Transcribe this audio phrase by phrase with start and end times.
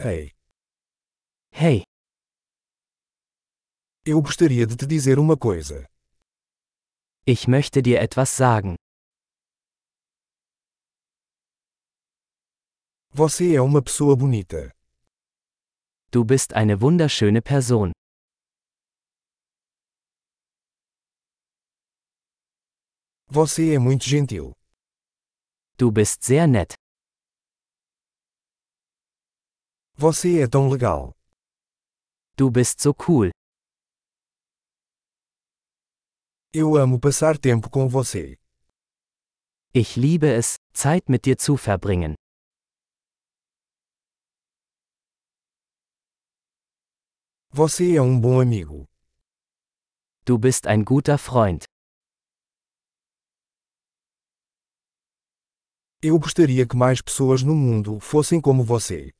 [0.00, 0.30] Ei,
[1.50, 1.82] Hey,
[4.06, 5.86] eu gostaria de te dizer uma coisa.
[7.26, 8.76] ich möchte dir etwas sagen.
[13.12, 14.70] Você é uma pessoa bonita.
[16.12, 17.90] Du bist eine wunderschöne Person.
[23.26, 24.52] Você é muito gentil.
[25.76, 26.77] Du bist sehr nett.
[30.00, 31.12] Você é tão legal.
[32.36, 33.30] Du bist so cool.
[36.52, 38.38] Eu amo passar tempo com você.
[39.74, 42.14] Ich liebe es, Zeit mit dir zu verbringen.
[47.50, 48.86] Você é um bom amigo.
[50.24, 51.64] Du bist ein guter Freund.
[56.00, 59.12] Eu gostaria que mais pessoas no mundo fossem como você.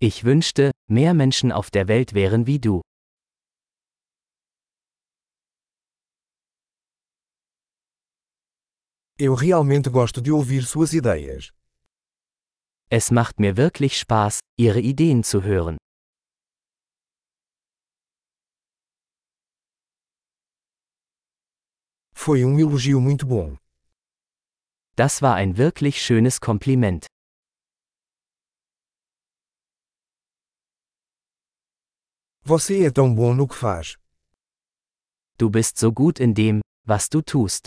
[0.00, 2.82] Ich wünschte, mehr Menschen auf der Welt wären wie du.
[9.20, 11.50] Eu realmente gosto de ouvir suas ideias.
[12.90, 15.76] Es macht mir wirklich Spaß, ihre Ideen zu hören.
[22.14, 23.58] Foi um elogio muito bom.
[24.94, 27.06] Das war ein wirklich schönes Kompliment.
[32.48, 33.98] Você é tão bom no que faz.
[35.36, 37.66] Du bist so gut in dem, was du tust.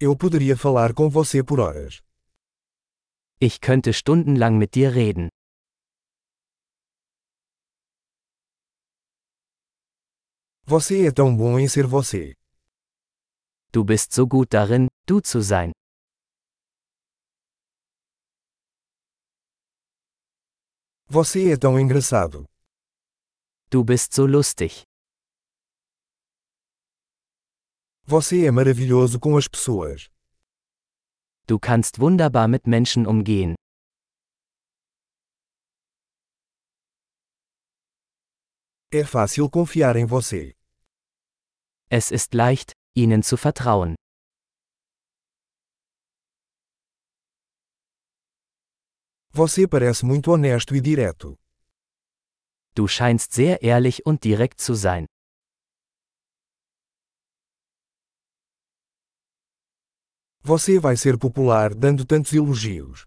[0.00, 2.00] Eu poderia falar com você por horas.
[3.38, 5.28] Ich könnte stundenlang mit dir reden.
[10.62, 12.32] Você é tão bom em ser você.
[13.70, 15.70] Du bist so gut darin, du zu sein.
[21.14, 22.44] Você é tão engraçado.
[23.70, 24.82] Du bist so lustig.
[28.02, 30.10] Você é maravilhoso com as pessoas.
[31.46, 33.54] Du kannst wunderbar mit Menschen umgehen.
[38.90, 40.56] É fácil confiar em você.
[41.88, 43.94] Es ist leicht, ihnen zu vertrauen.
[49.36, 51.36] Você parece muito honesto e direto.
[52.72, 55.06] Du scheinst sehr ehrlich und direkt zu sein.
[60.44, 63.06] Você vai ser popular dando tantos elogios.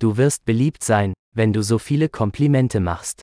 [0.00, 3.22] Du wirst beliebt sein, wenn du so viele Komplimente machst.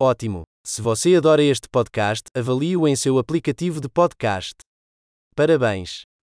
[0.00, 0.51] Ótimo!
[0.64, 4.54] Se você adora este podcast, avalie-o em seu aplicativo de podcast.
[5.34, 6.11] Parabéns!